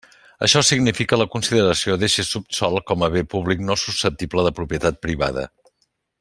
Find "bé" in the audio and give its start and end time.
3.17-3.23